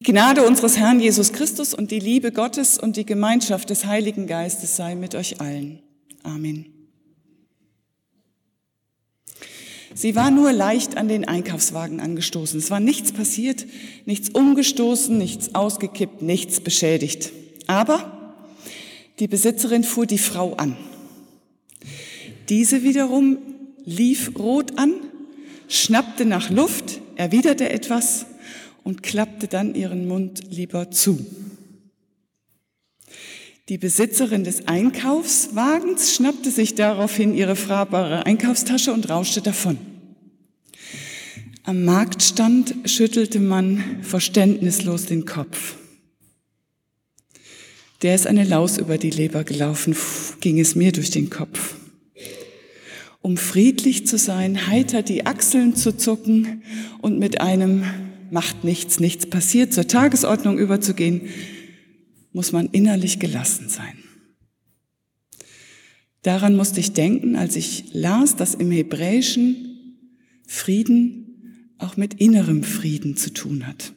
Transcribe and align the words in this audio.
Die 0.00 0.12
Gnade 0.12 0.46
unseres 0.46 0.76
Herrn 0.76 1.00
Jesus 1.00 1.32
Christus 1.32 1.74
und 1.74 1.90
die 1.90 1.98
Liebe 1.98 2.30
Gottes 2.30 2.78
und 2.78 2.96
die 2.96 3.04
Gemeinschaft 3.04 3.68
des 3.68 3.84
Heiligen 3.84 4.28
Geistes 4.28 4.76
sei 4.76 4.94
mit 4.94 5.16
euch 5.16 5.40
allen. 5.40 5.82
Amen. 6.22 6.66
Sie 9.94 10.14
war 10.14 10.30
nur 10.30 10.52
leicht 10.52 10.96
an 10.96 11.08
den 11.08 11.26
Einkaufswagen 11.26 11.98
angestoßen. 11.98 12.60
Es 12.60 12.70
war 12.70 12.78
nichts 12.78 13.10
passiert, 13.10 13.66
nichts 14.04 14.30
umgestoßen, 14.30 15.18
nichts 15.18 15.56
ausgekippt, 15.56 16.22
nichts 16.22 16.60
beschädigt. 16.60 17.32
Aber 17.66 18.36
die 19.18 19.26
Besitzerin 19.26 19.82
fuhr 19.82 20.06
die 20.06 20.18
Frau 20.18 20.54
an. 20.54 20.76
Diese 22.48 22.84
wiederum 22.84 23.38
lief 23.84 24.38
rot 24.38 24.78
an, 24.78 24.92
schnappte 25.66 26.24
nach 26.24 26.50
Luft, 26.50 27.00
erwiderte 27.16 27.68
etwas 27.68 28.26
und 28.88 29.02
klappte 29.02 29.48
dann 29.48 29.74
ihren 29.74 30.08
Mund 30.08 30.44
lieber 30.48 30.90
zu. 30.90 31.18
Die 33.68 33.76
Besitzerin 33.76 34.44
des 34.44 34.66
Einkaufswagens 34.66 36.14
schnappte 36.14 36.50
sich 36.50 36.74
daraufhin 36.74 37.34
ihre 37.34 37.54
frahbare 37.54 38.24
Einkaufstasche 38.24 38.94
und 38.94 39.10
rauschte 39.10 39.42
davon. 39.42 39.76
Am 41.64 41.84
Marktstand 41.84 42.76
schüttelte 42.86 43.40
man 43.40 43.98
verständnislos 44.00 45.04
den 45.04 45.26
Kopf. 45.26 45.74
Der 48.00 48.14
ist 48.14 48.26
eine 48.26 48.44
Laus 48.44 48.78
über 48.78 48.96
die 48.96 49.10
Leber 49.10 49.44
gelaufen, 49.44 49.94
ging 50.40 50.58
es 50.58 50.76
mir 50.76 50.92
durch 50.92 51.10
den 51.10 51.28
Kopf. 51.28 51.74
Um 53.20 53.36
friedlich 53.36 54.06
zu 54.06 54.16
sein, 54.16 54.66
heiter 54.66 55.02
die 55.02 55.26
Achseln 55.26 55.76
zu 55.76 55.94
zucken 55.94 56.62
und 57.02 57.18
mit 57.18 57.42
einem 57.42 57.84
macht 58.30 58.64
nichts, 58.64 59.00
nichts 59.00 59.26
passiert, 59.26 59.72
zur 59.72 59.86
Tagesordnung 59.86 60.58
überzugehen, 60.58 61.22
muss 62.32 62.52
man 62.52 62.66
innerlich 62.66 63.18
gelassen 63.18 63.68
sein. 63.68 63.98
Daran 66.22 66.56
musste 66.56 66.80
ich 66.80 66.92
denken, 66.92 67.36
als 67.36 67.56
ich 67.56 67.84
las, 67.92 68.36
dass 68.36 68.54
im 68.54 68.70
Hebräischen 68.70 69.96
Frieden 70.46 71.74
auch 71.78 71.96
mit 71.96 72.14
innerem 72.14 72.64
Frieden 72.64 73.16
zu 73.16 73.32
tun 73.32 73.66
hat. 73.66 73.92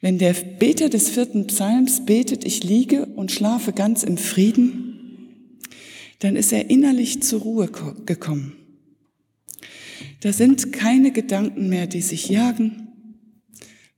Wenn 0.00 0.18
der 0.18 0.32
Beter 0.32 0.88
des 0.88 1.10
vierten 1.10 1.46
Psalms 1.48 2.06
betet, 2.06 2.44
ich 2.44 2.62
liege 2.62 3.06
und 3.06 3.32
schlafe 3.32 3.72
ganz 3.72 4.02
im 4.02 4.16
Frieden, 4.16 5.58
dann 6.20 6.36
ist 6.36 6.52
er 6.52 6.70
innerlich 6.70 7.22
zur 7.22 7.40
Ruhe 7.40 7.70
gekommen. 8.06 8.54
Da 10.20 10.32
sind 10.32 10.72
keine 10.72 11.12
Gedanken 11.12 11.68
mehr, 11.68 11.86
die 11.86 12.00
sich 12.00 12.28
jagen, 12.28 12.87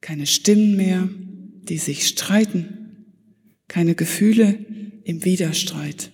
keine 0.01 0.27
Stimmen 0.27 0.77
mehr, 0.77 1.09
die 1.69 1.79
sich 1.79 2.07
streiten, 2.09 3.07
keine 3.69 3.95
Gefühle 3.95 4.59
im 5.05 5.25
Widerstreit. 5.25 6.13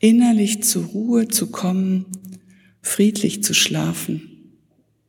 Innerlich 0.00 0.62
zur 0.62 0.84
Ruhe 0.84 1.28
zu 1.28 1.48
kommen, 1.48 2.06
friedlich 2.82 3.42
zu 3.42 3.54
schlafen, 3.54 4.34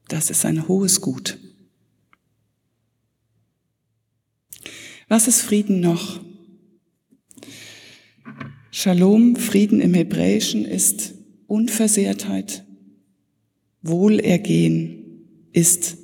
das 0.07 0.29
ist 0.29 0.45
ein 0.45 0.67
hohes 0.67 1.01
Gut. 1.01 1.39
Was 5.07 5.27
ist 5.27 5.41
Frieden 5.41 5.81
noch? 5.81 6.19
Shalom, 8.71 9.35
Frieden 9.35 9.81
im 9.81 9.93
Hebräischen 9.93 10.65
ist 10.65 11.13
Unversehrtheit, 11.47 12.65
Wohlergehen 13.81 15.49
ist 15.53 15.97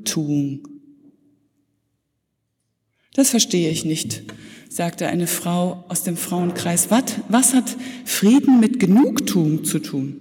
Genugtuung. 0.00 0.60
Das 3.14 3.30
verstehe 3.30 3.70
ich 3.70 3.84
nicht, 3.84 4.22
sagte 4.68 5.08
eine 5.08 5.26
Frau 5.26 5.84
aus 5.88 6.04
dem 6.04 6.16
Frauenkreis. 6.16 6.90
Was, 6.90 7.04
was 7.28 7.54
hat 7.54 7.76
Frieden 8.04 8.60
mit 8.60 8.80
Genugtuung 8.80 9.64
zu 9.64 9.78
tun? 9.78 10.20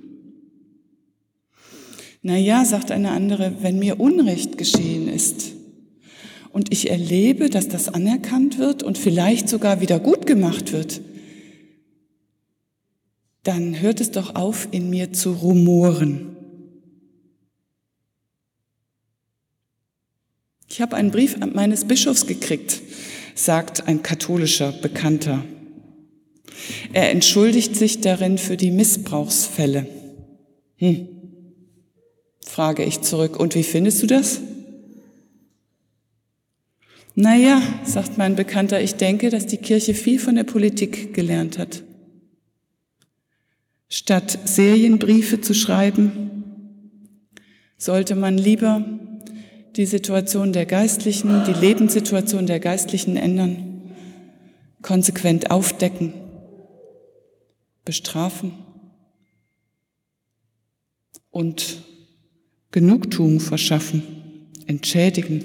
Na 2.22 2.38
ja, 2.38 2.66
sagt 2.66 2.91
eine 2.91 3.12
andere, 3.12 3.57
wenn 3.62 3.79
mir 3.79 4.00
Unrecht 4.00 4.57
geschehen 4.57 5.07
ist 5.07 5.53
und 6.51 6.73
ich 6.73 6.90
erlebe, 6.90 7.50
dass 7.50 7.69
das 7.69 7.88
anerkannt 7.88 8.57
wird 8.57 8.84
und 8.84 8.97
vielleicht 8.97 9.47
sogar 9.47 9.79
wieder 9.79 10.00
gut 10.00 10.25
gemacht 10.25 10.73
wird, 10.73 11.01
dann 13.44 13.79
hört 13.79 14.01
es 14.01 14.11
doch 14.11 14.35
auf, 14.35 14.67
in 14.72 14.90
mir 14.90 15.13
zu 15.13 15.31
rumoren. 15.31 16.35
Ich 20.79 20.81
habe 20.81 20.95
einen 20.95 21.12
Brief 21.12 21.35
meines 21.38 21.84
Bischofs 21.84 22.25
gekriegt, 22.25 22.81
sagt 23.35 23.90
ein 23.90 24.01
katholischer 24.01 24.72
Bekannter. 24.72 25.44
Er 26.94 27.12
entschuldigt 27.12 27.75
sich 27.75 28.00
darin 28.00 28.38
für 28.38 28.56
die 28.56 28.72
Missbrauchsfälle. 28.72 29.88
Hm. 30.78 31.09
Frage 32.45 32.85
ich 32.85 33.01
zurück, 33.01 33.38
und 33.38 33.56
wie 33.56 33.63
findest 33.63 34.01
du 34.01 34.07
das? 34.07 34.40
Naja, 37.13 37.61
sagt 37.84 38.17
mein 38.17 38.38
Bekannter, 38.38 38.81
ich 38.81 38.96
denke, 38.96 39.29
dass 39.29 39.47
die 39.47 39.57
Kirche 39.57 39.94
viel 39.94 40.17
von 40.17 40.35
der 40.35 40.46
Politik 40.46 41.13
gelernt 41.13 41.57
hat. 41.57 41.84
Statt 43.90 44.40
Serienbriefe 44.46 45.41
zu 45.41 45.53
schreiben, 45.53 46.31
sollte 47.78 48.16
man 48.16 48.38
lieber 48.38 48.98
die 49.75 49.85
Situation 49.85 50.53
der 50.53 50.66
Geistlichen, 50.66 51.44
die 51.46 51.53
Lebenssituation 51.53 52.47
der 52.47 52.59
Geistlichen 52.59 53.18
ändern, 53.18 53.94
konsequent 54.81 55.52
aufdecken, 55.52 56.13
bestrafen 57.85 58.53
und 61.31 61.84
Genugtuung 62.72 63.40
verschaffen, 63.40 64.03
entschädigen. 64.68 65.44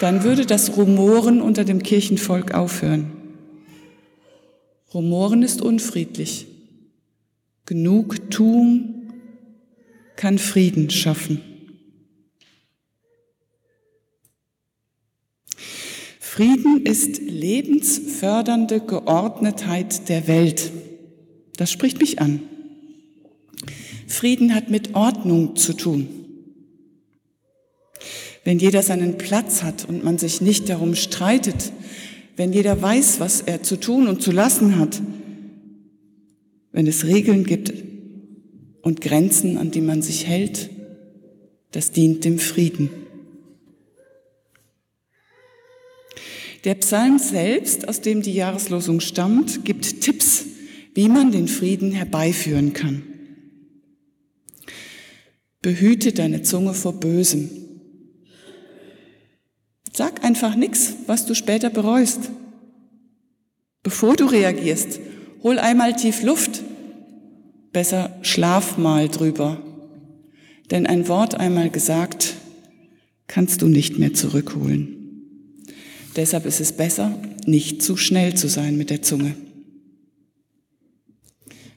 Dann 0.00 0.24
würde 0.24 0.46
das 0.46 0.76
Rumoren 0.76 1.40
unter 1.40 1.64
dem 1.64 1.82
Kirchenvolk 1.82 2.54
aufhören. 2.54 3.12
Rumoren 4.92 5.42
ist 5.42 5.60
unfriedlich. 5.60 6.46
Genugtuung 7.66 9.10
kann 10.16 10.38
Frieden 10.38 10.90
schaffen. 10.90 11.40
Frieden 16.34 16.84
ist 16.84 17.20
lebensfördernde 17.20 18.80
Geordnetheit 18.80 20.08
der 20.08 20.26
Welt. 20.26 20.72
Das 21.56 21.70
spricht 21.70 22.00
mich 22.00 22.20
an. 22.20 22.40
Frieden 24.08 24.52
hat 24.52 24.68
mit 24.68 24.96
Ordnung 24.96 25.54
zu 25.54 25.74
tun. 25.74 26.08
Wenn 28.42 28.58
jeder 28.58 28.82
seinen 28.82 29.16
Platz 29.16 29.62
hat 29.62 29.88
und 29.88 30.02
man 30.02 30.18
sich 30.18 30.40
nicht 30.40 30.68
darum 30.68 30.96
streitet, 30.96 31.70
wenn 32.34 32.52
jeder 32.52 32.82
weiß, 32.82 33.20
was 33.20 33.40
er 33.40 33.62
zu 33.62 33.78
tun 33.78 34.08
und 34.08 34.20
zu 34.20 34.32
lassen 34.32 34.76
hat, 34.76 35.00
wenn 36.72 36.88
es 36.88 37.04
Regeln 37.04 37.44
gibt 37.44 37.72
und 38.82 39.00
Grenzen, 39.00 39.56
an 39.56 39.70
die 39.70 39.82
man 39.82 40.02
sich 40.02 40.26
hält, 40.26 40.68
das 41.70 41.92
dient 41.92 42.24
dem 42.24 42.40
Frieden. 42.40 43.03
Der 46.64 46.76
Psalm 46.76 47.18
selbst, 47.18 47.88
aus 47.88 48.00
dem 48.00 48.22
die 48.22 48.32
Jahreslosung 48.32 49.00
stammt, 49.00 49.66
gibt 49.66 50.00
Tipps, 50.00 50.46
wie 50.94 51.08
man 51.08 51.30
den 51.30 51.46
Frieden 51.46 51.92
herbeiführen 51.92 52.72
kann. 52.72 53.02
Behüte 55.60 56.12
deine 56.12 56.42
Zunge 56.42 56.72
vor 56.72 56.94
Bösem. 56.94 57.50
Sag 59.92 60.24
einfach 60.24 60.56
nichts, 60.56 60.94
was 61.06 61.26
du 61.26 61.34
später 61.34 61.68
bereust. 61.70 62.30
Bevor 63.82 64.16
du 64.16 64.24
reagierst, 64.24 65.00
hol 65.42 65.58
einmal 65.58 65.94
tief 65.94 66.22
Luft. 66.22 66.62
Besser 67.72 68.16
schlaf 68.22 68.78
mal 68.78 69.08
drüber. 69.08 69.62
Denn 70.70 70.86
ein 70.86 71.08
Wort 71.08 71.34
einmal 71.34 71.68
gesagt, 71.68 72.34
kannst 73.26 73.60
du 73.60 73.68
nicht 73.68 73.98
mehr 73.98 74.14
zurückholen. 74.14 74.93
Deshalb 76.16 76.46
ist 76.46 76.60
es 76.60 76.72
besser, 76.72 77.18
nicht 77.46 77.82
zu 77.82 77.96
schnell 77.96 78.34
zu 78.34 78.48
sein 78.48 78.76
mit 78.76 78.90
der 78.90 79.02
Zunge. 79.02 79.34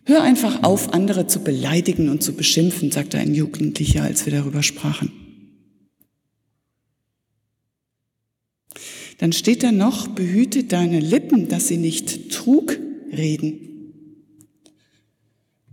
Hör 0.05 0.23
einfach 0.23 0.63
auf, 0.63 0.93
andere 0.93 1.27
zu 1.27 1.39
beleidigen 1.39 2.09
und 2.09 2.23
zu 2.23 2.33
beschimpfen, 2.33 2.91
sagte 2.91 3.17
ein 3.17 3.33
Jugendlicher, 3.33 4.03
als 4.03 4.25
wir 4.25 4.33
darüber 4.33 4.63
sprachen. 4.63 5.11
Dann 9.17 9.33
steht 9.33 9.63
da 9.63 9.71
noch, 9.71 10.07
behüte 10.07 10.63
deine 10.63 10.99
Lippen, 10.99 11.49
dass 11.49 11.67
sie 11.67 11.77
nicht 11.77 12.31
Trug 12.31 12.79
reden. 13.11 13.67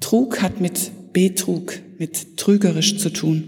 Trug 0.01 0.43
hat 0.43 0.61
mit 0.61 1.13
Betrug, 1.13 1.79
mit 1.99 2.37
trügerisch 2.37 2.99
zu 2.99 3.11
tun. 3.11 3.45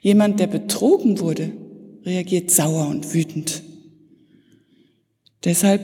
Jemand, 0.00 0.40
der 0.40 0.46
betrogen 0.46 1.18
wurde, 1.18 1.52
reagiert 2.04 2.50
sauer 2.50 2.88
und 2.88 3.14
wütend. 3.14 3.62
Deshalb 5.44 5.82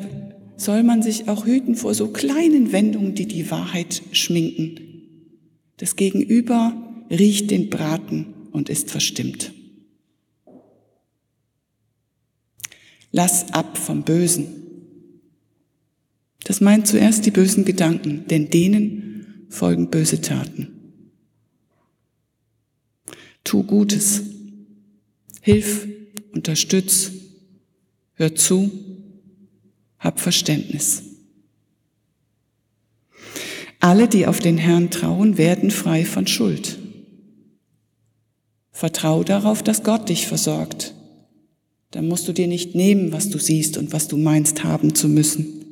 soll 0.56 0.82
man 0.82 1.02
sich 1.02 1.28
auch 1.28 1.46
hüten 1.46 1.74
vor 1.74 1.94
so 1.94 2.08
kleinen 2.08 2.72
Wendungen, 2.72 3.14
die 3.14 3.26
die 3.26 3.50
Wahrheit 3.50 4.02
schminken. 4.12 4.80
Das 5.76 5.96
Gegenüber 5.96 6.76
riecht 7.10 7.50
den 7.50 7.70
Braten 7.70 8.34
und 8.52 8.68
ist 8.68 8.90
verstimmt. 8.90 9.52
Lass 13.10 13.52
ab 13.52 13.78
vom 13.78 14.02
Bösen. 14.02 14.46
Das 16.44 16.60
meint 16.60 16.86
zuerst 16.86 17.24
die 17.26 17.30
bösen 17.30 17.64
Gedanken, 17.64 18.26
denn 18.28 18.50
denen 18.50 19.46
folgen 19.48 19.88
böse 19.88 20.20
Taten. 20.20 20.68
Tu 23.44 23.62
Gutes. 23.62 24.22
Hilf, 25.40 25.86
unterstütz, 26.32 27.12
hör 28.14 28.34
zu, 28.34 28.70
hab 29.98 30.20
Verständnis. 30.20 31.02
Alle, 33.80 34.08
die 34.08 34.26
auf 34.26 34.40
den 34.40 34.58
Herrn 34.58 34.90
trauen, 34.90 35.36
werden 35.36 35.70
frei 35.70 36.04
von 36.04 36.26
Schuld. 36.26 36.78
Vertrau 38.70 39.22
darauf, 39.24 39.62
dass 39.62 39.82
Gott 39.82 40.08
dich 40.08 40.26
versorgt. 40.26 40.94
Dann 41.90 42.08
musst 42.08 42.26
du 42.26 42.32
dir 42.32 42.46
nicht 42.46 42.74
nehmen, 42.74 43.12
was 43.12 43.30
du 43.30 43.38
siehst 43.38 43.76
und 43.76 43.92
was 43.92 44.08
du 44.08 44.16
meinst 44.16 44.64
haben 44.64 44.94
zu 44.94 45.08
müssen. 45.08 45.64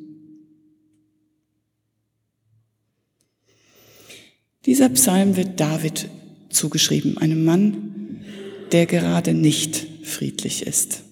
Dieser 4.66 4.88
Psalm 4.90 5.36
wird 5.36 5.58
David 5.58 6.08
zugeschrieben, 6.48 7.18
einem 7.18 7.44
Mann, 7.44 8.22
der 8.70 8.86
gerade 8.86 9.34
nicht 9.34 9.86
friedlich 10.02 10.66
ist. 10.66 11.02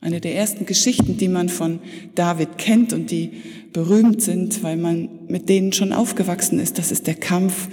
Eine 0.00 0.20
der 0.20 0.34
ersten 0.34 0.64
Geschichten, 0.64 1.18
die 1.18 1.28
man 1.28 1.48
von 1.50 1.80
David 2.14 2.56
kennt 2.56 2.92
und 2.92 3.10
die 3.10 3.32
berühmt 3.72 4.22
sind, 4.22 4.62
weil 4.62 4.76
man 4.76 5.26
mit 5.28 5.48
denen 5.48 5.72
schon 5.72 5.92
aufgewachsen 5.92 6.58
ist, 6.58 6.78
das 6.78 6.90
ist 6.90 7.06
der 7.06 7.14
Kampf 7.14 7.68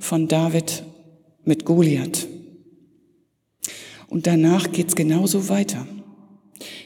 von 0.00 0.26
David 0.26 0.82
mit 1.44 1.64
Goliath. 1.64 2.26
Und 4.08 4.26
danach 4.26 4.72
geht's 4.72 4.96
genauso 4.96 5.48
weiter. 5.48 5.86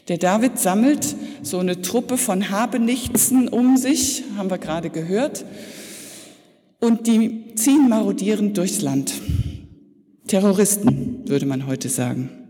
Der 0.08 0.18
David 0.18 0.58
sammelt 0.58 1.16
so 1.42 1.58
eine 1.58 1.80
Truppe 1.80 2.18
von 2.18 2.50
Habenichtsen 2.50 3.48
um 3.48 3.76
sich, 3.76 4.24
haben 4.36 4.50
wir 4.50 4.58
gerade 4.58 4.90
gehört, 4.90 5.44
und 6.80 7.06
die 7.06 7.54
ziehen 7.54 7.88
marodierend 7.88 8.58
durchs 8.58 8.82
Land. 8.82 9.14
Terroristen, 10.26 11.22
würde 11.26 11.46
man 11.46 11.66
heute 11.66 11.88
sagen. 11.88 12.41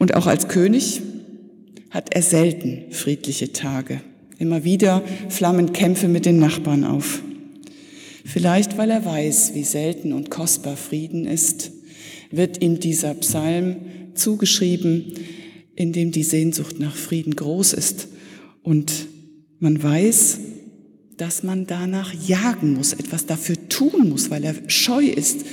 Und 0.00 0.14
auch 0.14 0.26
als 0.26 0.48
König 0.48 1.02
hat 1.90 2.14
er 2.14 2.22
selten 2.22 2.90
friedliche 2.90 3.52
Tage. 3.52 4.00
Immer 4.38 4.64
wieder 4.64 5.02
flammen 5.28 5.74
Kämpfe 5.74 6.08
mit 6.08 6.24
den 6.24 6.38
Nachbarn 6.38 6.84
auf. 6.84 7.22
Vielleicht 8.24 8.78
weil 8.78 8.90
er 8.90 9.04
weiß, 9.04 9.52
wie 9.54 9.62
selten 9.62 10.14
und 10.14 10.30
kostbar 10.30 10.78
Frieden 10.78 11.26
ist, 11.26 11.72
wird 12.30 12.62
ihm 12.62 12.80
dieser 12.80 13.12
Psalm 13.12 13.76
zugeschrieben, 14.14 15.12
in 15.76 15.92
dem 15.92 16.12
die 16.12 16.22
Sehnsucht 16.22 16.80
nach 16.80 16.96
Frieden 16.96 17.36
groß 17.36 17.74
ist 17.74 18.08
und 18.62 19.06
man 19.58 19.82
weiß, 19.82 20.38
dass 21.18 21.42
man 21.42 21.66
danach 21.66 22.14
jagen 22.26 22.72
muss, 22.72 22.94
etwas 22.94 23.26
dafür 23.26 23.68
tun 23.68 24.08
muss, 24.08 24.30
weil 24.30 24.44
er 24.44 24.54
scheu 24.68 25.04
ist 25.04 25.44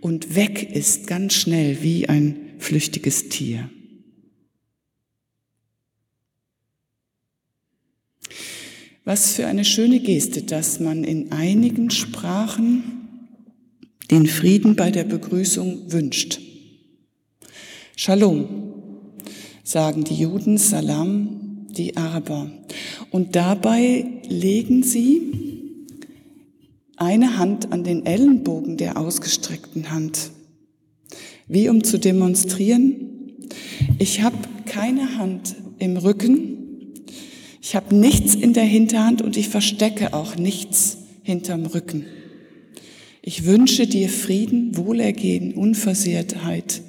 und 0.00 0.34
weg 0.34 0.74
ist 0.74 1.06
ganz 1.06 1.34
schnell 1.34 1.78
wie 1.82 2.08
ein 2.08 2.34
flüchtiges 2.58 3.28
Tier. 3.28 3.70
Was 9.06 9.34
für 9.34 9.46
eine 9.46 9.66
schöne 9.66 10.00
Geste, 10.00 10.42
dass 10.42 10.80
man 10.80 11.04
in 11.04 11.30
einigen 11.30 11.90
Sprachen 11.90 12.84
den 14.10 14.26
Frieden 14.26 14.76
bei 14.76 14.90
der 14.90 15.04
Begrüßung 15.04 15.92
wünscht. 15.92 16.40
Shalom 17.96 18.46
sagen 19.62 20.04
die 20.04 20.14
Juden, 20.14 20.56
Salam 20.56 21.66
die 21.68 21.98
Araber. 21.98 22.50
Und 23.10 23.36
dabei 23.36 24.06
legen 24.26 24.82
sie 24.82 25.20
eine 26.96 27.36
Hand 27.36 27.72
an 27.72 27.84
den 27.84 28.06
Ellenbogen 28.06 28.78
der 28.78 28.96
ausgestreckten 28.96 29.90
Hand, 29.90 30.30
wie 31.46 31.68
um 31.68 31.84
zu 31.84 31.98
demonstrieren, 31.98 33.10
ich 33.98 34.22
habe 34.22 34.38
keine 34.64 35.18
Hand 35.18 35.56
im 35.78 35.98
Rücken, 35.98 36.63
ich 37.66 37.74
habe 37.74 37.94
nichts 37.94 38.34
in 38.34 38.52
der 38.52 38.64
Hinterhand 38.64 39.22
und 39.22 39.38
ich 39.38 39.48
verstecke 39.48 40.12
auch 40.12 40.36
nichts 40.36 40.98
hinterm 41.22 41.64
Rücken. 41.64 42.04
Ich 43.22 43.46
wünsche 43.46 43.86
dir 43.86 44.10
Frieden, 44.10 44.76
Wohlergehen, 44.76 45.54
Unversehrtheit 45.54 46.82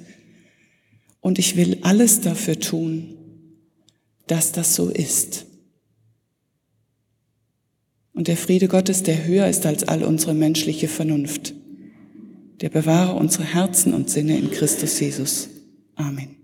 und 1.22 1.38
ich 1.38 1.56
will 1.56 1.78
alles 1.80 2.20
dafür 2.20 2.60
tun, 2.60 3.16
dass 4.26 4.52
das 4.52 4.74
so 4.74 4.90
ist. 4.90 5.46
Und 8.12 8.28
der 8.28 8.36
Friede 8.36 8.68
Gottes, 8.68 9.02
der 9.02 9.24
höher 9.26 9.48
ist 9.48 9.64
als 9.64 9.82
all 9.82 10.04
unsere 10.04 10.34
menschliche 10.34 10.88
Vernunft, 10.88 11.54
der 12.60 12.68
bewahre 12.68 13.14
unsere 13.14 13.44
Herzen 13.44 13.94
und 13.94 14.10
Sinne 14.10 14.36
in 14.36 14.50
Christus 14.50 15.00
Jesus. 15.00 15.48
Amen. 15.94 16.35